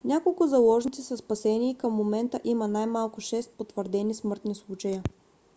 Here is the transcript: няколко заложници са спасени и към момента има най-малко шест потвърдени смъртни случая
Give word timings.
няколко 0.05 0.47
заложници 0.47 1.03
са 1.03 1.17
спасени 1.17 1.69
и 1.71 1.75
към 1.75 1.93
момента 1.93 2.39
има 2.43 2.67
най-малко 2.67 3.21
шест 3.21 3.49
потвърдени 3.51 4.13
смъртни 4.13 4.55
случая 4.55 5.03